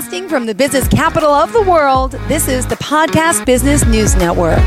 [0.00, 4.58] Broadcasting from the business capital of the world, this is the Podcast Business News Network.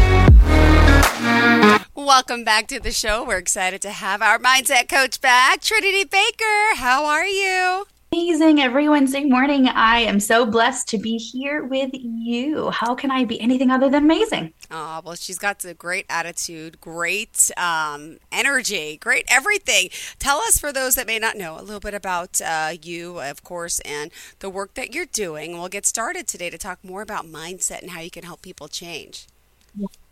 [1.95, 3.25] Welcome back to the show.
[3.25, 6.75] We're excited to have our mindset coach back, Trinity Baker.
[6.75, 7.87] How are you?
[8.13, 9.67] Amazing every Wednesday morning.
[9.67, 12.69] I am so blessed to be here with you.
[12.69, 14.53] How can I be anything other than amazing?
[14.69, 19.89] Oh, well, she's got a great attitude, great um, energy, great everything.
[20.19, 23.43] Tell us, for those that may not know, a little bit about uh, you, of
[23.43, 25.53] course, and the work that you're doing.
[25.53, 28.67] We'll get started today to talk more about mindset and how you can help people
[28.67, 29.25] change.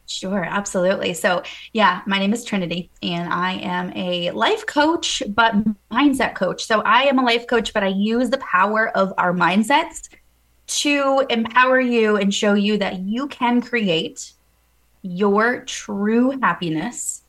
[0.08, 1.14] Sure, absolutely.
[1.14, 1.42] So,
[1.74, 5.54] yeah, my name is Trinity, and I am a life coach, but
[5.90, 6.66] mindset coach.
[6.66, 10.10] So, I am a life coach, but I use the power of our mindsets
[10.68, 14.34] to empower you and show you that you can create
[15.02, 17.21] your true happiness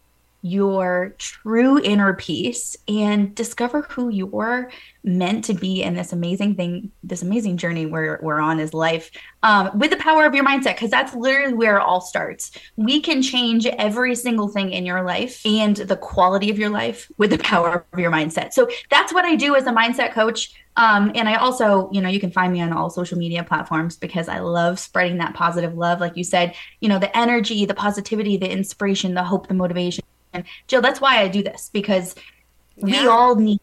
[0.43, 4.71] your true inner peace and discover who you're
[5.05, 9.11] meant to be in this amazing thing, this amazing journey we're, we're on is life
[9.45, 12.51] um, with the power of your mindset, because that's literally where it all starts.
[12.77, 17.11] We can change every single thing in your life and the quality of your life
[17.19, 18.53] with the power of your mindset.
[18.53, 20.53] So that's what I do as a mindset coach.
[20.77, 23.97] Um, and I also, you know, you can find me on all social media platforms
[23.97, 26.01] because I love spreading that positive love.
[26.01, 30.03] Like you said, you know, the energy, the positivity, the inspiration, the hope, the motivation
[30.33, 32.15] and Jill, that's why I do this because
[32.77, 33.03] yeah.
[33.03, 33.61] we all need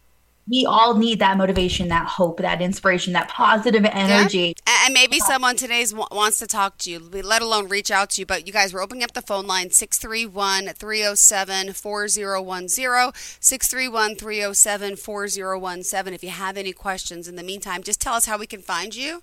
[0.50, 4.56] we all need that motivation, that hope, that inspiration, that positive energy.
[4.68, 4.86] Yeah.
[4.86, 8.26] And maybe someone today wants to talk to you, let alone reach out to you.
[8.26, 13.12] But you guys, we're opening up the phone line 631 307 4010.
[13.40, 16.14] 631 307 4017.
[16.14, 18.96] If you have any questions in the meantime, just tell us how we can find
[18.96, 19.22] you.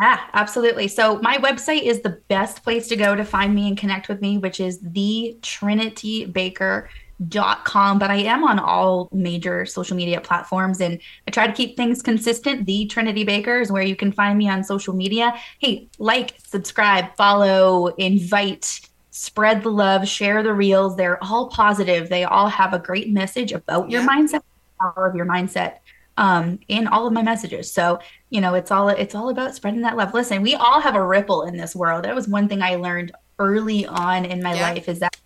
[0.00, 0.88] Yeah, absolutely.
[0.88, 4.20] So my website is the best place to go to find me and connect with
[4.20, 6.88] me, which is the Trinity Baker
[7.28, 7.98] dot com.
[8.00, 12.02] But i am on all major social media platforms and i try to keep things
[12.02, 12.66] consistent.
[12.66, 15.32] The trinity baker is where you can find me on social media.
[15.60, 18.80] Hey like subscribe follow invite
[19.12, 20.96] spread the love share the reels.
[20.96, 22.08] They're all positive.
[22.08, 24.42] They all have a great message about your mindset
[24.80, 25.76] power of your mindset
[26.16, 27.70] um, in all of my messages.
[27.70, 27.98] So,
[28.30, 30.14] you know, it's all it's all about spreading that love.
[30.14, 32.04] Listen, we all have a ripple in this world.
[32.04, 34.70] That was one thing I learned early on in my yeah.
[34.70, 35.16] life is that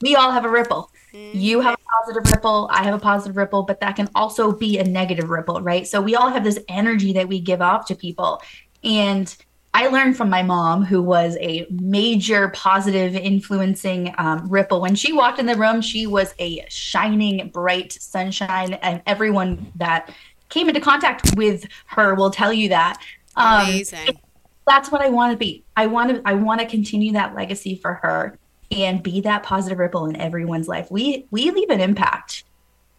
[0.00, 0.90] we all have a ripple.
[1.12, 1.38] Mm-hmm.
[1.38, 4.78] You have a positive ripple, I have a positive ripple, but that can also be
[4.78, 5.86] a negative ripple, right?
[5.86, 8.40] So we all have this energy that we give off to people.
[8.84, 9.34] And
[9.74, 14.80] I learned from my mom, who was a major positive influencing um, ripple.
[14.80, 20.10] When she walked in the room, she was a shining, bright sunshine, and everyone that
[20.48, 23.00] came into contact with her will tell you that.
[23.36, 24.18] Um, Amazing.
[24.66, 25.64] That's what I want to be.
[25.76, 26.22] I want to.
[26.24, 28.38] I want to continue that legacy for her
[28.70, 30.90] and be that positive ripple in everyone's life.
[30.90, 32.44] We we leave an impact,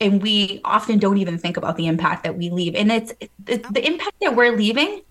[0.01, 2.73] and we often don't even think about the impact that we leave.
[2.75, 5.01] And it's the, the impact that we're leaving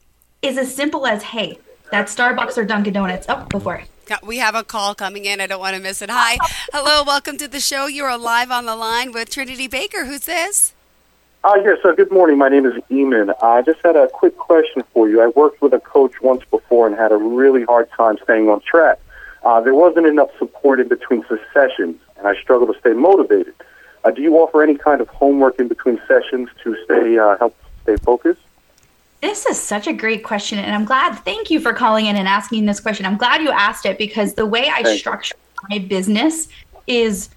[0.42, 1.58] is as simple as, hey,
[1.90, 3.26] that Starbucks or Dunkin' Donuts.
[3.28, 3.82] Oh, before.
[4.22, 5.40] We have a call coming in.
[5.40, 6.10] I don't want to miss it.
[6.10, 6.38] Hi.
[6.72, 7.04] Hello.
[7.04, 7.86] Welcome to the show.
[7.86, 10.06] You are live on the line with Trinity Baker.
[10.06, 10.72] Who's this?
[11.44, 12.36] Uh, yes, uh, good morning.
[12.36, 13.32] My name is Eamon.
[13.42, 15.22] I just had a quick question for you.
[15.22, 18.60] I worked with a coach once before and had a really hard time staying on
[18.60, 18.98] track.
[19.44, 23.54] Uh, there wasn't enough support in between sessions, and I struggled to stay motivated.
[24.02, 27.56] Uh, do you offer any kind of homework in between sessions to stay uh, help
[27.84, 28.40] stay focused?
[29.20, 31.14] This is such a great question, and I'm glad.
[31.20, 33.06] Thank you for calling in and asking this question.
[33.06, 35.36] I'm glad you asked it because the way I Thank structure
[35.70, 36.48] my business
[36.88, 37.30] is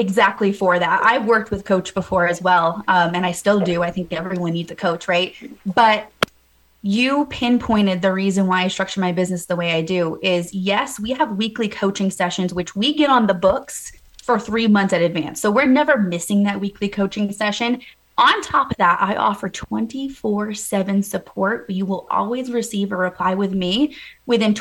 [0.00, 1.02] exactly for that.
[1.04, 3.82] I've worked with coach before as well, um, and I still do.
[3.82, 5.34] I think everyone needs a coach, right?
[5.64, 6.10] But
[6.82, 10.98] you pinpointed the reason why I structure my business the way I do is yes,
[10.98, 15.02] we have weekly coaching sessions, which we get on the books for three months in
[15.02, 15.40] advance.
[15.40, 17.82] So we're never missing that weekly coaching session.
[18.16, 21.68] On top of that, I offer 24 7 support.
[21.68, 23.96] You will always receive a reply with me
[24.26, 24.56] within,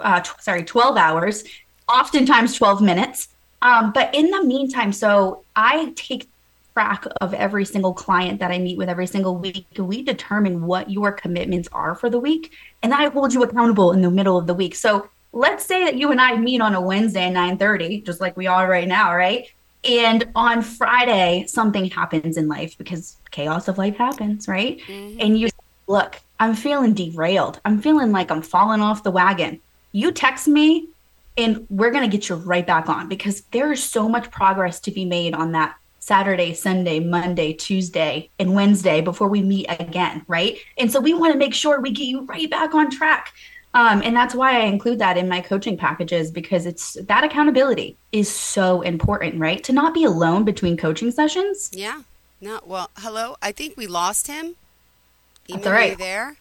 [0.00, 1.44] uh, sorry, 12 hours,
[1.88, 3.28] oftentimes 12 minutes.
[3.64, 6.28] Um, but in the meantime, so I take
[6.74, 9.66] track of every single client that I meet with every single week.
[9.78, 12.52] We determine what your commitments are for the week,
[12.82, 14.74] and I hold you accountable in the middle of the week.
[14.74, 18.36] So let's say that you and I meet on a Wednesday at 9:30, just like
[18.36, 19.48] we are right now, right?
[19.84, 24.78] And on Friday, something happens in life because chaos of life happens, right?
[24.86, 25.20] Mm-hmm.
[25.20, 25.48] And you
[25.86, 27.60] look, I'm feeling derailed.
[27.64, 29.60] I'm feeling like I'm falling off the wagon.
[29.92, 30.88] You text me
[31.36, 34.80] and we're going to get you right back on because there is so much progress
[34.80, 40.22] to be made on that Saturday, Sunday, Monday, Tuesday, and Wednesday before we meet again,
[40.28, 40.58] right?
[40.76, 43.32] And so we want to make sure we get you right back on track.
[43.72, 47.96] Um, and that's why I include that in my coaching packages because it's that accountability
[48.12, 49.64] is so important, right?
[49.64, 51.70] To not be alone between coaching sessions.
[51.72, 52.02] Yeah.
[52.40, 52.60] No.
[52.64, 53.36] Well, hello.
[53.40, 54.56] I think we lost him.
[55.48, 55.98] Email that's all right.
[55.98, 56.36] there.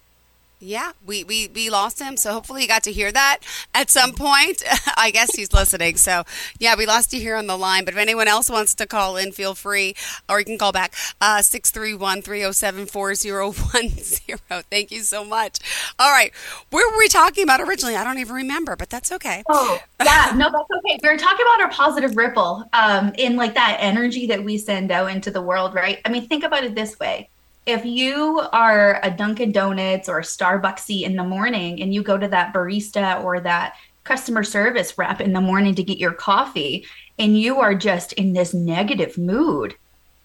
[0.64, 3.40] Yeah, we, we, we lost him, so hopefully you got to hear that
[3.74, 4.64] at some point.
[4.98, 5.98] I guess he's listening.
[5.98, 6.24] So,
[6.58, 7.84] yeah, we lost you here on the line.
[7.84, 9.94] But if anyone else wants to call in, feel free,
[10.30, 14.64] or you can call back uh, 631 307 4010.
[14.72, 15.60] Thank you so much.
[16.00, 16.32] All right,
[16.70, 17.98] where were we talking about originally?
[17.98, 19.44] I don't even remember, but that's okay.
[19.50, 20.98] Oh, yeah, no, that's okay.
[21.04, 24.92] We were talking about our positive ripple um, in like that energy that we send
[24.92, 26.00] out into the world, right?
[26.06, 27.30] I mean, think about it this way
[27.66, 32.28] if you are a Dunkin' Donuts or Starbucksy in the morning and you go to
[32.28, 36.86] that barista or that customer service rep in the morning to get your coffee
[37.18, 39.76] and you are just in this negative mood,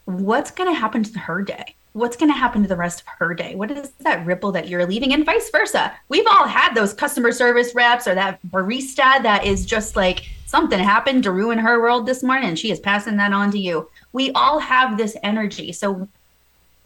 [0.06, 1.74] what's going to happen to her day?
[1.92, 3.54] What's going to happen to the rest of her day?
[3.54, 5.92] What is that ripple that you're leaving, and vice versa?
[6.08, 10.78] We've all had those customer service reps or that barista that is just like something
[10.78, 13.90] happened to ruin her world this morning, she is passing that on to you.
[14.12, 15.72] We all have this energy.
[15.72, 16.08] So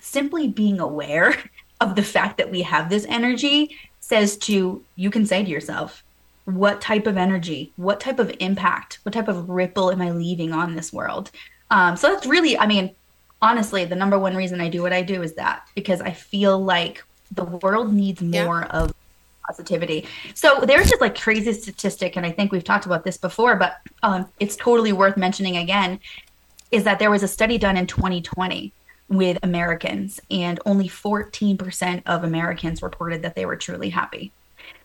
[0.02, 1.34] simply being aware
[1.80, 6.04] of the fact that we have this energy says to you can say to yourself
[6.44, 10.52] what type of energy what type of impact what type of ripple am i leaving
[10.52, 11.30] on this world
[11.70, 12.94] um, so that's really i mean
[13.40, 16.62] honestly the number one reason i do what i do is that because i feel
[16.62, 17.02] like
[17.32, 18.78] the world needs more yeah.
[18.78, 18.92] of
[19.46, 23.56] positivity so there's just like crazy statistic and i think we've talked about this before
[23.56, 25.98] but um, it's totally worth mentioning again
[26.70, 28.72] is that there was a study done in 2020
[29.08, 34.32] with Americans, and only 14% of Americans reported that they were truly happy.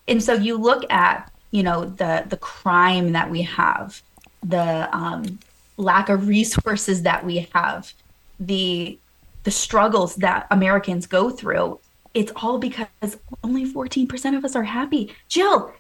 [0.08, 4.02] And so you look at, you know, the the crime that we have,
[4.44, 5.40] the um,
[5.78, 7.94] lack of resources that we have,
[8.40, 8.98] the
[9.44, 11.80] the struggles that Americans go through.
[12.14, 15.16] It's all because only 14% of us are happy.
[15.30, 15.72] Jill,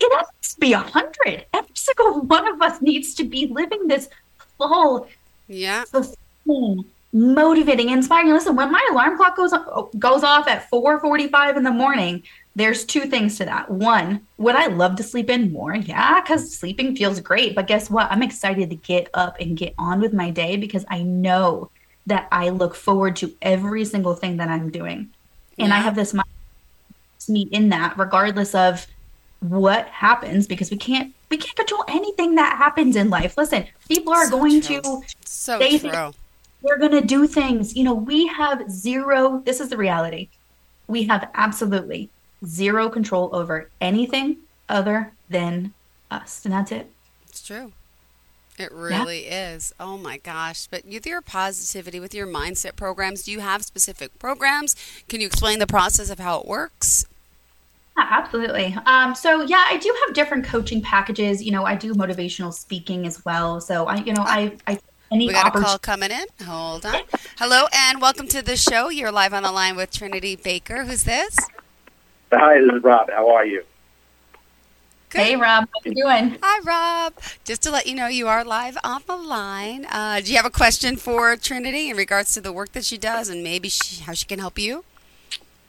[0.00, 1.46] it has to be a hundred.
[1.52, 4.08] Every single one of us needs to be living this
[4.58, 5.08] full,
[5.48, 8.32] yeah, fulfilling, motivating, inspiring.
[8.32, 9.52] Listen, when my alarm clock goes
[9.98, 12.22] goes off at 4:45 in the morning,
[12.56, 13.70] there's two things to that.
[13.70, 15.74] One, would I love to sleep in more?
[15.74, 17.54] Yeah, because sleeping feels great.
[17.54, 18.10] But guess what?
[18.10, 21.70] I'm excited to get up and get on with my day because I know
[22.06, 25.10] that I look forward to every single thing that I'm doing.
[25.58, 25.76] And yeah.
[25.76, 26.14] I have this
[27.28, 28.84] me in that regardless of
[29.38, 33.36] what happens because we can't we can't control anything that happens in life.
[33.36, 34.80] Listen, people are so going true.
[34.80, 36.12] to so true
[36.62, 37.76] we're going to do things.
[37.76, 40.28] You know, we have zero, this is the reality.
[40.86, 42.10] We have absolutely
[42.44, 44.38] zero control over anything
[44.68, 45.72] other than
[46.10, 46.44] us.
[46.44, 46.90] And that's it.
[47.28, 47.72] It's true.
[48.58, 49.54] It really yeah.
[49.54, 49.72] is.
[49.80, 50.66] Oh my gosh.
[50.66, 54.76] But with your positivity, with your mindset programs, do you have specific programs?
[55.08, 57.06] Can you explain the process of how it works?
[57.96, 58.76] Yeah, absolutely.
[58.86, 61.42] Um, so yeah, I do have different coaching packages.
[61.42, 63.60] You know, I do motivational speaking as well.
[63.60, 64.78] So I, you know, I, I
[65.12, 66.24] any we got a call coming in.
[66.46, 67.02] Hold on.
[67.38, 68.88] Hello and welcome to the show.
[68.88, 70.84] You're live on the line with Trinity Baker.
[70.84, 71.36] Who's this?
[72.32, 73.10] Hi, this is Rob.
[73.10, 73.62] How are you?
[75.10, 75.20] Good.
[75.20, 75.68] Hey, Rob.
[75.68, 76.38] How you doing?
[76.42, 77.14] Hi, Rob.
[77.44, 79.84] Just to let you know, you are live on the line.
[79.90, 82.96] Uh, do you have a question for Trinity in regards to the work that she
[82.96, 84.84] does and maybe she, how she can help you?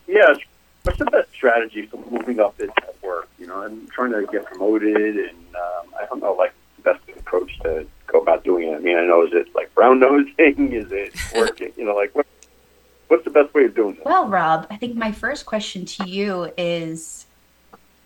[0.08, 0.38] Yes.
[0.84, 2.70] What's the best strategy for moving up in
[3.02, 3.28] work?
[3.38, 7.02] You know, I'm trying to get promoted, and um, I don't know, like the best
[7.18, 8.76] approach to go about doing it?
[8.76, 10.72] I mean, I know is it like brown nosing?
[10.72, 11.74] Is it working?
[11.76, 12.26] you know, like what,
[13.10, 14.06] what's the best way of doing it?
[14.06, 17.26] Well, Rob, I think my first question to you is,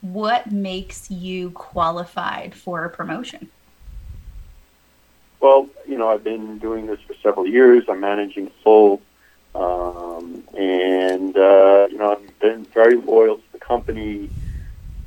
[0.01, 3.49] what makes you qualified for a promotion?
[5.39, 7.83] Well, you know, I've been doing this for several years.
[7.89, 9.01] I'm managing full,
[9.53, 14.29] um, and uh, you know, I've been very loyal to the company,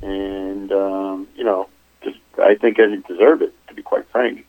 [0.01, 1.67] and um, you know,
[2.03, 4.45] just I think I deserve it to be quite frank.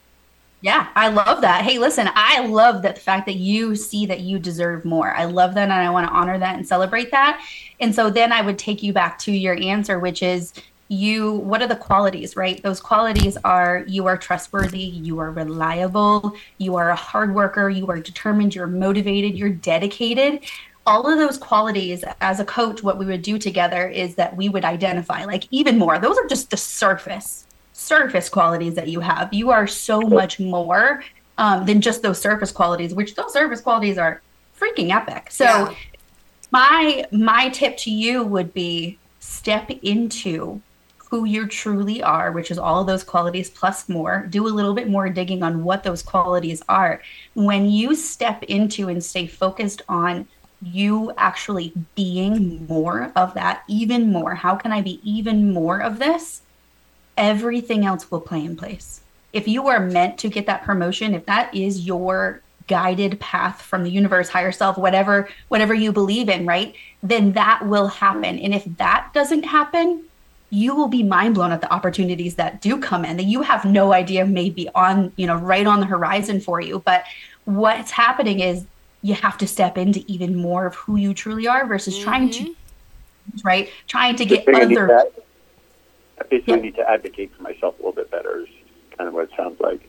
[0.62, 1.64] Yeah, I love that.
[1.64, 5.12] Hey, listen, I love that the fact that you see that you deserve more.
[5.12, 7.44] I love that and I want to honor that and celebrate that.
[7.80, 10.52] And so then I would take you back to your answer, which is
[10.86, 12.62] you what are the qualities, right?
[12.62, 17.88] Those qualities are you are trustworthy, you are reliable, you are a hard worker, you
[17.88, 20.44] are determined, you're motivated, you're dedicated
[20.84, 24.48] all of those qualities as a coach what we would do together is that we
[24.48, 29.32] would identify like even more those are just the surface surface qualities that you have.
[29.32, 31.02] You are so much more
[31.38, 34.20] um, than just those surface qualities, which those surface qualities are
[34.58, 35.30] freaking epic.
[35.30, 35.74] So yeah.
[36.50, 40.60] my my tip to you would be step into
[40.96, 44.26] who you truly are, which is all of those qualities plus more.
[44.30, 47.02] Do a little bit more digging on what those qualities are.
[47.34, 50.26] When you step into and stay focused on
[50.62, 54.34] you actually being more of that, even more.
[54.34, 56.42] How can I be even more of this?
[57.16, 59.00] Everything else will play in place.
[59.32, 63.82] If you are meant to get that promotion, if that is your guided path from
[63.82, 66.74] the universe, higher self, whatever whatever you believe in, right?
[67.02, 68.38] Then that will happen.
[68.38, 70.04] And if that doesn't happen,
[70.50, 73.64] you will be mind blown at the opportunities that do come in that you have
[73.64, 76.80] no idea maybe on, you know, right on the horizon for you.
[76.80, 77.04] But
[77.46, 78.66] what's happening is
[79.00, 82.04] you have to step into even more of who you truly are versus mm-hmm.
[82.04, 82.54] trying to
[83.44, 83.70] right?
[83.86, 85.04] Trying to get other
[86.20, 86.60] I basically yeah.
[86.60, 88.48] need to advocate for myself a little bit better is
[88.96, 89.88] kind of what it sounds like.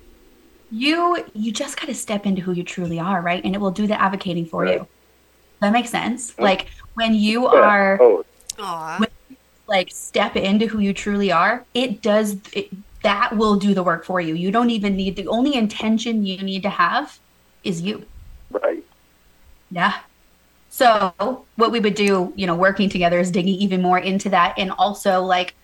[0.72, 3.44] You you just got to step into who you truly are right?
[3.44, 4.80] And it will do the advocating for right.
[4.80, 4.88] you
[5.63, 6.38] that makes sense.
[6.38, 7.60] Like when you yeah.
[7.60, 8.25] are oh.
[8.98, 9.10] when,
[9.68, 12.70] like step into who you truly are it does it,
[13.01, 14.34] that will do the work for you.
[14.36, 17.18] You don't even need the only intention you need to have
[17.63, 18.06] is you.
[18.51, 18.84] Right.
[19.72, 20.00] Yeah.
[20.70, 21.13] So
[21.56, 24.72] what we would do you know working together is digging even more into that and
[24.72, 25.56] also like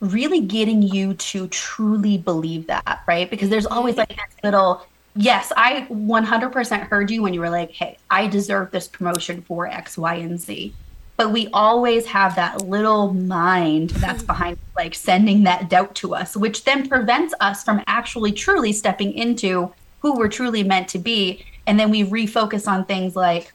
[0.00, 3.28] really getting you to truly believe that, right?
[3.30, 4.00] Because there's always mm-hmm.
[4.00, 4.86] like this little,
[5.16, 9.66] yes, I 100% heard you when you were like, hey, I deserve this promotion for
[9.66, 10.74] X, Y, and Z.
[11.16, 14.26] But we always have that little mind that's mm-hmm.
[14.26, 19.12] behind like sending that doubt to us, which then prevents us from actually truly stepping
[19.12, 21.44] into who we're truly meant to be.
[21.66, 23.52] And then we refocus on things like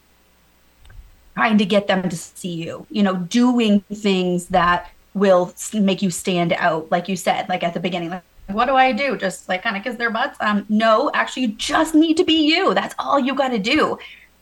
[1.35, 6.09] trying to get them to see you, you know, doing things that will make you
[6.09, 8.09] stand out, like you said, like at the beginning.
[8.09, 9.17] Like, what do I do?
[9.17, 10.37] Just like kind of kiss their butts?
[10.41, 12.73] Um, no, actually, you just need to be you.
[12.73, 13.97] That's all you got to do,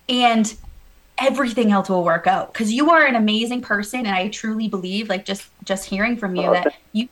[0.09, 0.53] and
[1.17, 5.09] everything else will work out because you are an amazing person, and I truly believe,
[5.09, 7.09] like just just hearing from you, that you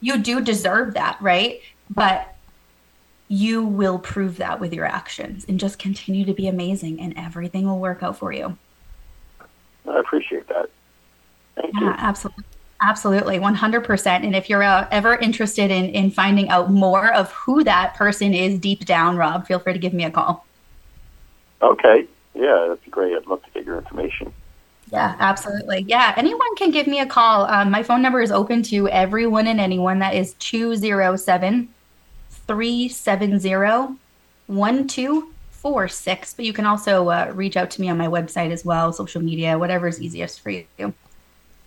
[0.00, 1.60] you do deserve that, right?
[1.90, 2.34] But
[3.28, 7.66] you will prove that with your actions and just continue to be amazing, and everything
[7.66, 8.56] will work out for you.
[9.88, 10.70] I appreciate that.
[11.56, 11.94] Thank yeah, you.
[11.98, 12.44] absolutely.
[12.80, 14.06] Absolutely, 100%.
[14.06, 18.34] And if you're uh, ever interested in, in finding out more of who that person
[18.34, 20.44] is deep down, Rob, feel free to give me a call.
[21.62, 22.06] Okay.
[22.34, 23.16] Yeah, that'd great.
[23.16, 24.32] I'd love to get your information.
[24.92, 25.84] Yeah, absolutely.
[25.88, 27.46] Yeah, anyone can give me a call.
[27.46, 29.98] Um, my phone number is open to everyone and anyone.
[29.98, 31.68] That is 207
[32.46, 33.98] 370
[34.46, 36.34] 1246.
[36.34, 39.22] But you can also uh, reach out to me on my website as well, social
[39.22, 40.94] media, whatever is easiest for you.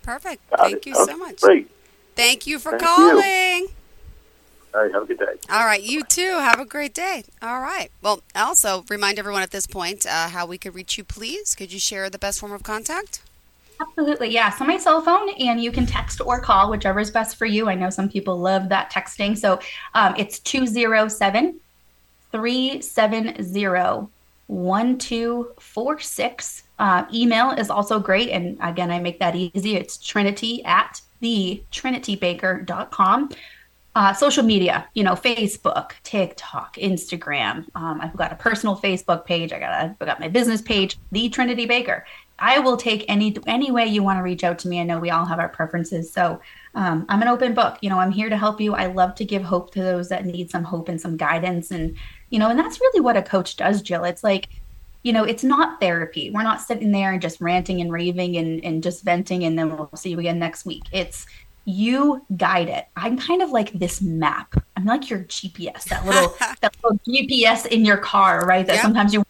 [0.08, 0.50] Perfect.
[0.52, 0.86] Got Thank it.
[0.86, 1.42] you okay, so much.
[1.42, 1.70] Great.
[2.16, 3.20] Thank you for Thank calling.
[3.20, 3.68] You.
[4.74, 4.94] All right.
[4.94, 5.26] Have a good day.
[5.52, 5.84] All right.
[5.84, 6.40] You too.
[6.40, 7.26] Have a great day.
[7.42, 7.90] All right.
[8.02, 11.56] Well, also remind everyone at this point uh, how we could reach you, please.
[11.56, 13.22] Could you share the best form of contact?
[13.82, 14.30] Absolutely.
[14.30, 14.50] Yeah.
[14.52, 17.68] So my cell phone, and you can text or call, whichever is best for you.
[17.68, 19.38] I know some people love that texting.
[19.38, 19.60] So
[19.94, 21.60] um, it's 207
[22.32, 24.08] 370
[24.48, 26.64] 1246.
[26.80, 28.30] Uh, email is also great.
[28.30, 29.76] And again, I make that easy.
[29.76, 33.30] It's trinity at the trinitybaker.com.
[33.96, 37.66] Uh, social media, you know, Facebook, TikTok, Instagram.
[37.74, 39.52] Um, I've got a personal Facebook page.
[39.52, 42.06] I got a, I got my business page, The Trinity Baker.
[42.38, 44.80] I will take any any way you want to reach out to me.
[44.80, 46.40] I know we all have our preferences, so
[46.76, 47.80] um, I'm an open book.
[47.82, 48.76] You know, I'm here to help you.
[48.76, 51.98] I love to give hope to those that need some hope and some guidance, and
[52.30, 54.04] you know, and that's really what a coach does, Jill.
[54.04, 54.50] It's like
[55.08, 56.32] you know, it's not therapy.
[56.32, 59.70] We're not sitting there and just ranting and raving and, and just venting and then
[59.70, 60.84] we'll see you again next week.
[60.92, 61.26] It's
[61.64, 62.88] you guide it.
[62.98, 64.54] I'm kind of like this map.
[64.76, 68.68] I'm like your GPS, that little that little GPS in your car, right?
[68.68, 68.82] That yep.
[68.82, 69.24] sometimes you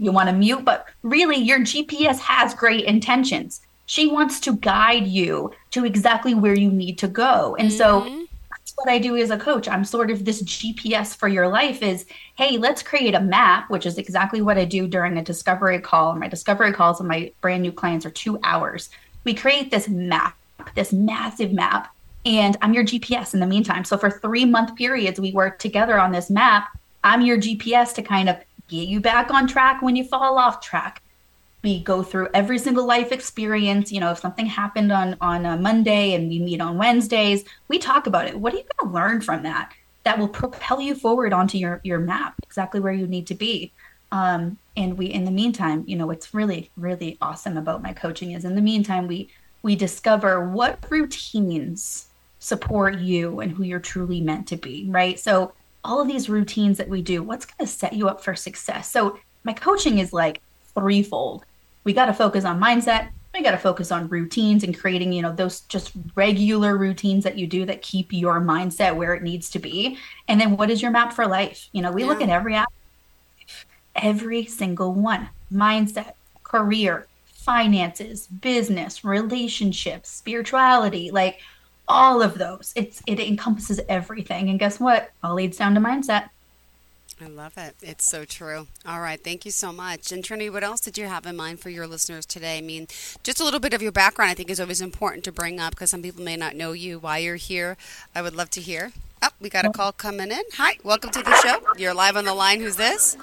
[0.00, 3.60] you want to mute, but really your GPS has great intentions.
[3.86, 7.54] She wants to guide you to exactly where you need to go.
[7.54, 7.78] And mm-hmm.
[7.78, 8.26] so
[8.76, 9.68] what I do as a coach.
[9.68, 13.86] I'm sort of this GPS for your life is, hey, let's create a map, which
[13.86, 16.14] is exactly what I do during a discovery call.
[16.14, 18.90] My discovery calls and my brand new clients are two hours.
[19.24, 20.36] We create this map,
[20.74, 23.84] this massive map, and I'm your GPS in the meantime.
[23.84, 26.68] So for three month periods, we work together on this map.
[27.02, 28.36] I'm your GPS to kind of
[28.68, 31.02] get you back on track when you fall off track
[31.62, 33.92] we go through every single life experience.
[33.92, 37.78] You know if something happened on on a monday and we meet on wednesdays we
[37.78, 38.38] talk about it.
[38.38, 39.72] What are you going to learn from that
[40.04, 43.72] that will propel you forward onto your your map exactly where you need to be?
[44.12, 48.32] Um, and we in the meantime you know what's really really awesome about my coaching
[48.32, 49.28] is in the meantime we
[49.62, 52.06] we discover what routines
[52.38, 55.18] support you and who you're truly meant to be right?
[55.18, 55.52] So
[55.82, 58.90] all of these routines that we do what's going to set you up for success?
[58.90, 60.40] So my coaching is like
[60.74, 61.44] threefold
[61.84, 63.10] we got to focus on mindset.
[63.32, 67.38] We got to focus on routines and creating you know those just regular routines that
[67.38, 69.98] you do that keep your mindset where it needs to be.
[70.28, 71.68] And then what is your map for life?
[71.72, 72.08] You know we yeah.
[72.08, 72.72] look at every app
[73.96, 75.28] every single one.
[75.52, 81.40] Mindset career finances business relationships spirituality like
[81.88, 82.72] all of those.
[82.76, 84.48] It's it encompasses everything.
[84.48, 85.10] And guess what?
[85.22, 86.30] All leads down to mindset
[87.22, 87.76] I love it.
[87.82, 88.66] It's so true.
[88.86, 89.22] All right.
[89.22, 90.10] Thank you so much.
[90.10, 92.56] And Trinity, what else did you have in mind for your listeners today?
[92.56, 92.86] I mean,
[93.22, 95.72] just a little bit of your background, I think, is always important to bring up
[95.72, 97.76] because some people may not know you, why you're here.
[98.14, 98.92] I would love to hear.
[99.22, 100.42] Oh, we got a call coming in.
[100.54, 100.78] Hi.
[100.82, 101.60] Welcome to the show.
[101.76, 102.60] You're live on the line.
[102.60, 103.18] Who's this?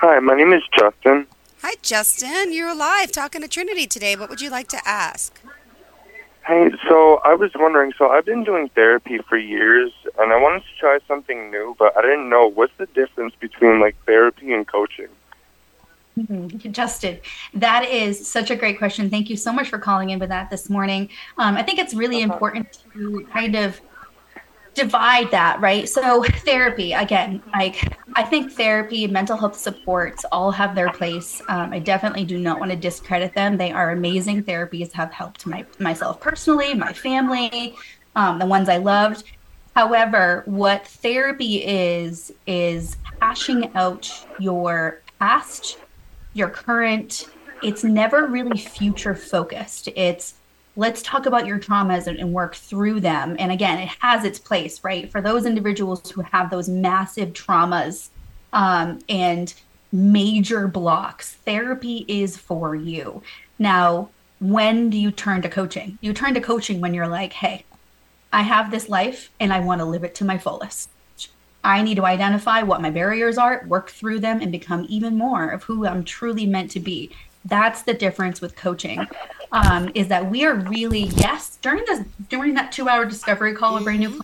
[0.00, 1.26] Hi, my name is Justin.
[1.60, 2.54] Hi, Justin.
[2.54, 4.16] You're live talking to Trinity today.
[4.16, 5.38] What would you like to ask?
[6.46, 10.60] Hey, so I was wondering, so I've been doing therapy for years and I wanted
[10.60, 14.66] to try something new, but I didn't know what's the difference between like therapy and
[14.66, 15.08] coaching.
[16.18, 16.70] Mm-hmm.
[16.72, 17.18] Justin,
[17.54, 19.08] that is such a great question.
[19.08, 21.08] Thank you so much for calling in with that this morning.
[21.38, 22.34] Um, I think it's really uh-huh.
[22.34, 23.80] important to kind of
[24.74, 25.88] divide that, right?
[25.88, 31.40] So therapy, again, like I think therapy, mental health supports all have their place.
[31.48, 33.56] Um, I definitely do not want to discredit them.
[33.56, 34.44] They are amazing.
[34.44, 37.76] Therapies have helped my myself personally, my family,
[38.16, 39.24] um, the ones I loved.
[39.74, 45.78] However, what therapy is is hashing out your past,
[46.32, 47.28] your current.
[47.62, 49.88] It's never really future focused.
[49.96, 50.34] It's
[50.76, 53.36] let's talk about your traumas and, and, work through them.
[53.38, 55.10] And again, it has its place, right?
[55.10, 58.08] For those individuals who have those massive traumas
[58.52, 59.54] um, and
[59.92, 63.22] major blocks, therapy is for you.
[63.58, 65.98] Now, when do you turn to coaching?
[66.00, 67.64] You turn to coaching when you're like, hey,
[68.32, 70.90] I have this life and I want to live it to my fullest.
[71.62, 75.48] I need to identify what my barriers are, work through them, and become even more
[75.48, 77.10] of who I'm truly meant to be.
[77.46, 79.06] That's the difference with coaching
[79.54, 83.74] um, is that we are really yes during this during that two hour discovery call
[83.74, 84.20] with brand new.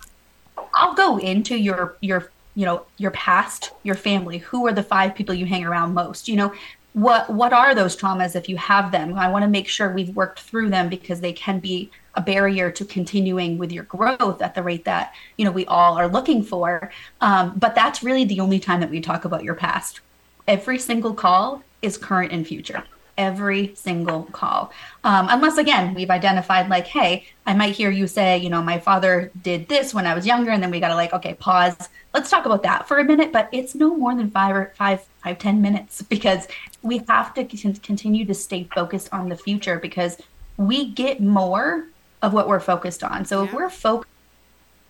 [0.74, 4.38] I'll go into your your you know your past, your family.
[4.38, 6.28] Who are the five people you hang around most?
[6.28, 6.52] You know
[6.94, 9.14] what what are those traumas if you have them?
[9.14, 12.72] I want to make sure we've worked through them because they can be a barrier
[12.72, 16.42] to continuing with your growth at the rate that you know we all are looking
[16.42, 16.90] for.
[17.20, 20.00] Um, but that's really the only time that we talk about your past.
[20.48, 22.82] Every single call is current and future
[23.20, 24.72] every single call.
[25.04, 28.78] Um, unless, again, we've identified, like, hey, I might hear you say, you know, my
[28.78, 30.50] father did this when I was younger.
[30.50, 31.90] And then we got to, like, okay, pause.
[32.14, 33.30] Let's talk about that for a minute.
[33.30, 36.48] But it's no more than five or five, five, ten minutes because
[36.82, 40.16] we have to continue to stay focused on the future because
[40.56, 41.88] we get more
[42.22, 43.26] of what we're focused on.
[43.26, 43.48] So yeah.
[43.48, 44.10] if we're focused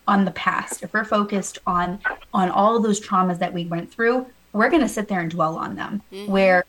[0.06, 1.98] on the past, if we're focused on
[2.32, 5.56] on all those traumas that we went through, we're going to sit there and dwell
[5.56, 6.02] on them.
[6.12, 6.30] Mm-hmm.
[6.30, 6.64] Where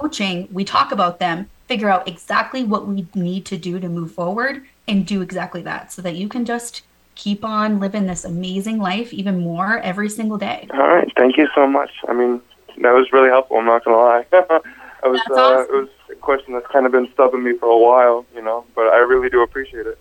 [0.00, 4.12] coaching, we talk about them, figure out exactly what we need to do to move
[4.12, 6.82] forward and do exactly that so that you can just
[7.14, 10.66] keep on living this amazing life even more every single day.
[10.72, 11.10] All right.
[11.16, 11.90] Thank you so much.
[12.08, 12.40] I mean,
[12.78, 13.58] that was really helpful.
[13.58, 14.26] I'm not going to lie.
[15.02, 15.74] I was, uh, awesome.
[15.74, 18.64] it was a question that's kind of been stubbing me for a while, you know,
[18.74, 19.98] but I really do appreciate it.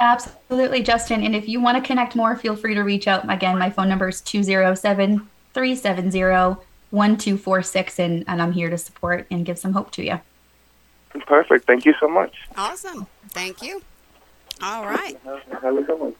[0.00, 1.24] Absolutely, Justin.
[1.24, 3.30] And if you want to connect more, feel free to reach out.
[3.30, 6.56] Again, my phone number is 207 370
[6.90, 10.20] 1246 and, and I'm here to support and give some hope to you.
[11.26, 11.66] Perfect.
[11.66, 12.34] Thank you so much.
[12.56, 13.06] Awesome.
[13.30, 13.82] Thank you.
[14.62, 15.18] All right.
[15.24, 16.14] Have a good one.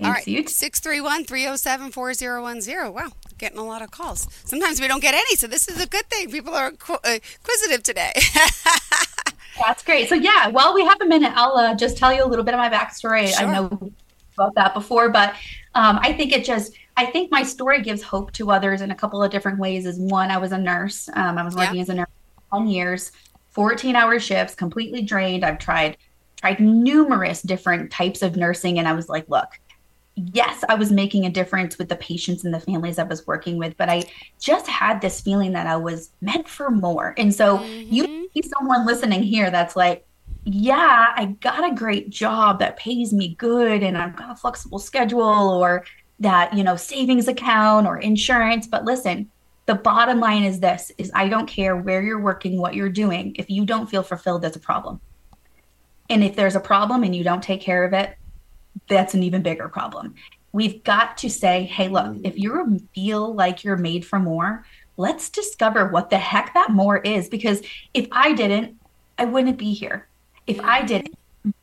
[0.00, 2.92] All right, 631 307 4010.
[2.92, 4.28] Wow, getting a lot of calls.
[4.44, 6.30] Sometimes we don't get any, so this is a good thing.
[6.30, 8.12] People are uh, inquisitive today.
[9.58, 10.08] That's great.
[10.08, 12.54] So, yeah, while we have a minute, I'll uh, just tell you a little bit
[12.54, 13.26] of my backstory.
[13.26, 13.48] Sure.
[13.48, 13.92] I know
[14.36, 15.30] about that before, but
[15.74, 18.94] um, I think it just I think my story gives hope to others in a
[18.94, 19.86] couple of different ways.
[19.86, 21.08] Is one, I was a nurse.
[21.14, 21.82] Um, I was working yeah.
[21.82, 22.08] as a nurse
[22.50, 23.12] for 10 years,
[23.50, 25.44] 14 hour shifts, completely drained.
[25.44, 25.96] I've tried
[26.36, 29.60] tried numerous different types of nursing, and I was like, look,
[30.16, 33.58] yes, I was making a difference with the patients and the families I was working
[33.58, 34.02] with, but I
[34.40, 37.14] just had this feeling that I was meant for more.
[37.16, 37.94] And so mm-hmm.
[37.94, 40.04] you see someone listening here that's like,
[40.44, 44.78] yeah, I got a great job that pays me good and I've got a flexible
[44.78, 45.84] schedule or
[46.20, 49.30] that you know savings account or insurance but listen
[49.66, 53.34] the bottom line is this is i don't care where you're working what you're doing
[53.38, 55.00] if you don't feel fulfilled that's a problem.
[56.10, 58.16] And if there's a problem and you don't take care of it
[58.88, 60.14] that's an even bigger problem.
[60.52, 64.64] We've got to say hey look if you feel like you're made for more
[64.96, 67.62] let's discover what the heck that more is because
[67.94, 68.76] if i didn't
[69.18, 70.08] i wouldn't be here.
[70.46, 71.17] If i didn't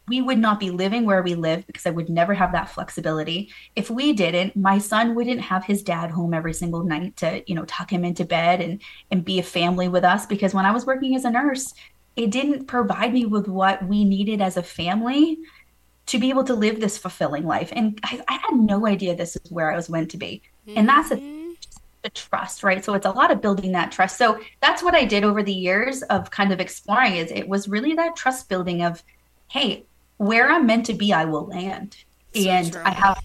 [0.08, 3.52] we would not be living where we live because I would never have that flexibility.
[3.76, 7.56] If we didn't, my son wouldn't have his dad home every single night to, you
[7.56, 10.71] know, tuck him into bed and and be a family with us because when I
[10.71, 11.74] was working as a nurse,
[12.15, 15.39] it didn't provide me with what we needed as a family
[16.08, 17.74] to be able to live this fulfilling life.
[17.76, 20.41] And I, I had no idea this is where I was meant to be.
[20.67, 20.78] Mm-hmm.
[20.78, 21.54] And that's a mm-hmm.
[22.04, 22.86] the trust, right?
[22.86, 24.17] So it's a lot of building that trust.
[24.17, 27.67] So that's what I did over the years of kind of exploring is it was
[27.67, 29.04] really that trust building of,
[29.49, 29.86] hey,
[30.17, 31.97] where I'm meant to be, I will land.
[32.34, 32.81] So and true.
[32.84, 33.21] I have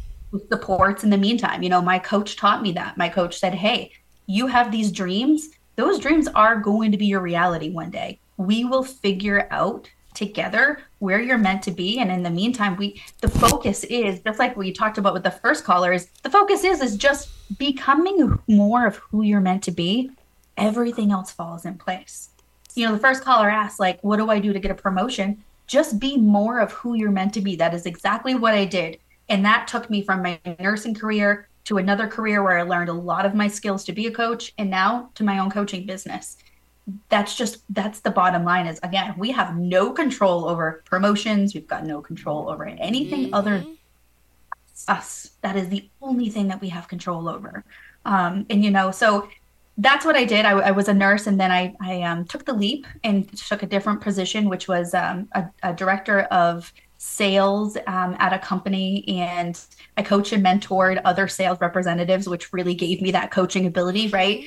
[0.48, 1.62] supports in the meantime.
[1.62, 2.96] You know, my coach taught me that.
[2.96, 3.92] My coach said, Hey,
[4.26, 5.48] you have these dreams.
[5.76, 8.20] Those dreams are going to be your reality one day.
[8.37, 13.00] We will figure out together where you're meant to be and in the meantime we
[13.20, 16.80] the focus is just like we talked about with the first callers the focus is
[16.80, 17.28] is just
[17.59, 20.11] becoming more of who you're meant to be
[20.56, 22.30] everything else falls in place
[22.74, 25.42] you know the first caller asked like what do i do to get a promotion
[25.70, 28.98] just be more of who you're meant to be that is exactly what i did
[29.28, 32.94] and that took me from my nursing career to another career where I learned a
[32.94, 36.37] lot of my skills to be a coach and now to my own coaching business.
[37.09, 41.68] That's just that's the bottom line is again, we have no control over promotions, we've
[41.68, 43.35] got no control over anything mm-hmm.
[43.35, 43.64] other
[44.88, 45.30] us.
[45.42, 47.64] That is the only thing that we have control over.
[48.04, 49.28] Um, and you know, so
[49.80, 50.44] that's what I did.
[50.44, 53.62] I, I was a nurse, and then I, I um, took the leap and took
[53.62, 59.08] a different position, which was um, a, a, director of sales um, at a company
[59.08, 59.58] and
[59.96, 64.44] I coached and mentored other sales representatives, which really gave me that coaching ability, right?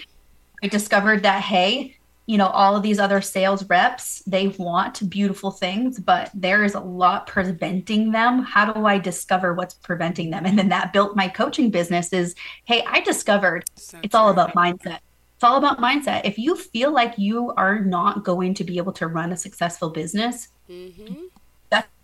[0.62, 5.50] I discovered that, hey, you know, all of these other sales reps, they want beautiful
[5.50, 8.44] things, but there is a lot preventing them.
[8.44, 10.46] How do I discover what's preventing them?
[10.46, 14.54] And then that built my coaching business is, hey, I discovered so it's all about
[14.54, 15.00] mindset.
[15.44, 16.22] It's all about mindset.
[16.24, 19.90] If you feel like you are not going to be able to run a successful
[19.90, 21.26] business, mm-hmm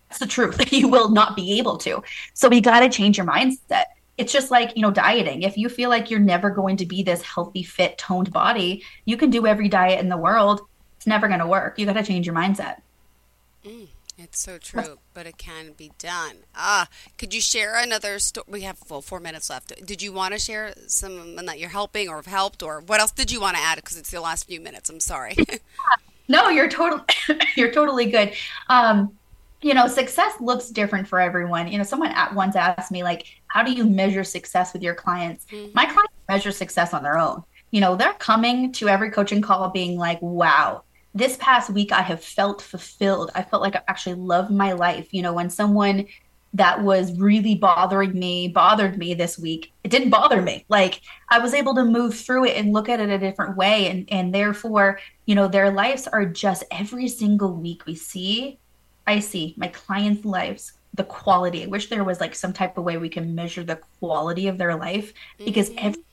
[0.10, 0.74] that's the truth.
[0.74, 2.04] you will not be able to.
[2.34, 3.86] So we got to change your mindset.
[4.18, 5.44] It's just like, you know, dieting.
[5.44, 9.16] If you feel like you're never going to be this healthy, fit, toned body, you
[9.16, 10.62] can do every diet in the world.
[10.98, 11.80] It's never going to work.
[11.80, 12.82] You got to change your mindset.
[13.64, 13.88] Mm,
[14.20, 16.38] it's so true, but it can be done.
[16.56, 18.46] Ah, could you share another story?
[18.48, 19.86] We have full four minutes left.
[19.86, 23.12] Did you want to share someone that you're helping or have helped, or what else
[23.12, 23.78] did you want to add?
[23.78, 24.90] Because it's the last few minutes.
[24.90, 25.36] I'm sorry.
[26.28, 27.04] no, you're totally
[27.56, 28.34] you're totally good.
[28.68, 29.18] Um,
[29.62, 31.72] you know, success looks different for everyone.
[31.72, 34.96] You know, someone at once asked me, like, how do you measure success with your
[34.96, 35.46] clients?
[35.52, 35.72] Mm-hmm.
[35.74, 37.44] My clients measure success on their own.
[37.72, 42.02] You know, they're coming to every coaching call being like, wow, this past week I
[42.02, 43.32] have felt fulfilled.
[43.36, 45.14] I felt like I actually love my life.
[45.14, 46.06] You know, when someone
[46.54, 50.66] that was really bothering me bothered me this week, it didn't bother me.
[50.70, 53.90] Like I was able to move through it and look at it a different way.
[53.90, 58.60] And and therefore, you know, their lives are just every single week we see
[59.10, 61.64] I see my clients' lives, the quality.
[61.64, 64.60] I wish there was like some type of way we can measure the quality of
[64.60, 65.88] their life because mm-hmm.
[65.88, 66.04] every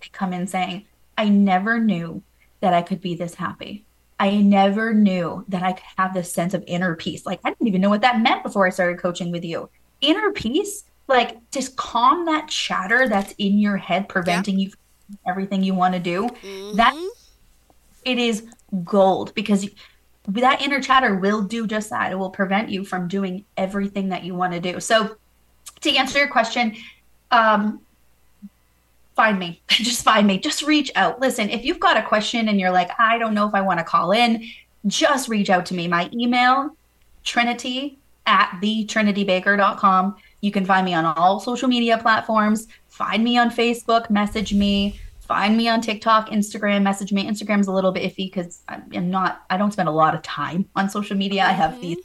[0.00, 2.22] they come in saying, I never knew
[2.60, 3.84] that I could be this happy.
[4.18, 7.24] I never knew that I could have this sense of inner peace.
[7.24, 9.70] Like I didn't even know what that meant before I started coaching with you.
[10.00, 14.64] Inner peace, like just calm that chatter that's in your head, preventing yeah.
[14.64, 16.28] you from everything you want to do.
[16.42, 16.76] Mm-hmm.
[16.76, 16.94] That
[18.04, 18.46] it is
[18.84, 19.68] gold because
[20.28, 22.12] that inner chatter will do just that.
[22.12, 24.80] It will prevent you from doing everything that you want to do.
[24.80, 25.16] So,
[25.80, 26.76] to answer your question,
[27.30, 27.80] um,
[29.18, 29.60] find me.
[29.68, 30.38] Just find me.
[30.38, 31.20] Just reach out.
[31.20, 33.80] Listen, if you've got a question and you're like, I don't know if I want
[33.80, 34.44] to call in,
[34.86, 35.88] just reach out to me.
[35.88, 36.76] My email,
[37.24, 40.16] trinity at thetrinitybaker.com.
[40.40, 42.68] You can find me on all social media platforms.
[42.88, 47.28] Find me on Facebook, message me find me on TikTok, Instagram, message me.
[47.28, 50.66] Instagram's a little bit iffy because I'm not, I don't spend a lot of time
[50.74, 51.42] on social media.
[51.42, 51.50] Mm-hmm.
[51.50, 51.98] I have these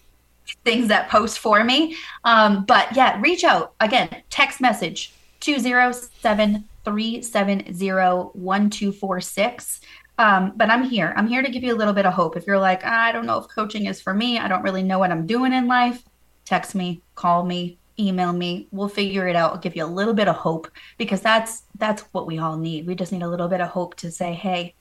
[0.65, 1.95] things that post for me.
[2.25, 5.13] Um, but yeah, reach out again, text message
[5.43, 9.81] 207 370 1246.
[10.17, 11.13] Um, but I'm here.
[11.17, 12.37] I'm here to give you a little bit of hope.
[12.37, 14.99] If you're like, I don't know if coaching is for me, I don't really know
[14.99, 16.03] what I'm doing in life,
[16.45, 20.15] text me, call me, email me we'll figure it out I'll give you a little
[20.15, 23.47] bit of hope because that's that's what we all need we just need a little
[23.47, 24.73] bit of hope to say hey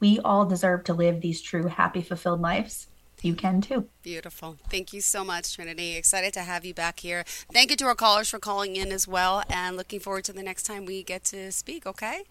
[0.00, 2.88] we all deserve to live these true happy fulfilled lives
[3.24, 3.88] you can too.
[4.02, 4.56] Beautiful.
[4.70, 5.96] Thank you so much trinity.
[5.96, 7.24] Excited to have you back here.
[7.52, 10.42] Thank you to our callers for calling in as well and looking forward to the
[10.42, 12.22] next time we get to speak okay?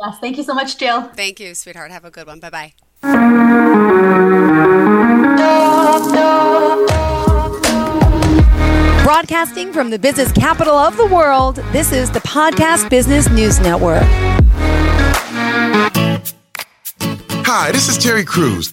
[0.00, 1.02] Yes thank you so much jill.
[1.02, 1.90] Thank you sweetheart.
[1.90, 2.40] Have a good one.
[2.40, 2.72] Bye bye
[9.04, 14.04] Broadcasting from the business capital of the world, this is the Podcast Business News Network.
[17.44, 18.72] Hi, this is Terry Crews,